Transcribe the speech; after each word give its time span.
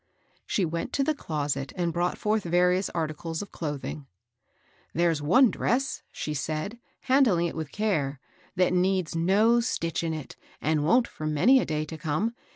She 0.47 0.65
went 0.65 0.93
to 0.93 1.03
the 1.03 1.13
closet 1.13 1.73
and 1.75 1.93
brought 1.93 2.17
forth 2.17 2.41
various 2.41 2.89
articles 2.89 3.43
of 3.43 3.51
clothing. 3.51 4.07
There's 4.95 5.21
one 5.21 5.51
dress," 5.51 6.01
she 6.11 6.33
said, 6.33 6.79
handling 7.01 7.45
it 7.45 7.55
with 7.55 7.71
care," 7.71 8.19
that 8.55 8.73
needs 8.73 9.15
no 9.15 9.59
stitch 9.59 10.01
in 10.03 10.15
it, 10.15 10.35
and 10.59 10.83
wont 10.83 11.07
for 11.07 11.27
many 11.27 11.59
a 11.59 11.65
day 11.65 11.85
to 11.85 11.99
come. 11.99 12.33